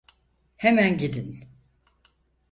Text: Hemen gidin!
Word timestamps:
Hemen 0.57 0.97
gidin! 0.97 1.49